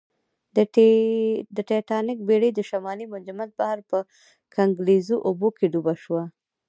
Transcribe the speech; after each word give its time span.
د 1.55 1.61
ټیټانیک 1.67 2.19
بېړۍ 2.27 2.51
د 2.55 2.59
شمالي 2.69 3.05
منجمند 3.13 3.51
بحر 3.59 3.79
په 3.89 3.97
کنګلیزو 4.55 5.15
اوبو 5.27 5.47
کې 5.57 5.65
ډوبه 5.73 5.93
شوه 6.03 6.23